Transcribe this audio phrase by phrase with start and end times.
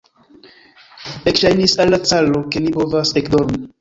[1.31, 3.61] Ekŝajnis al la caro, ke li povas ekdormi.